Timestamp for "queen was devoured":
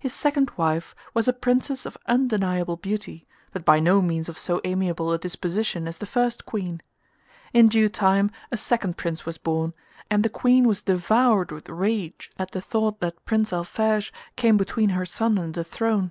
10.28-11.52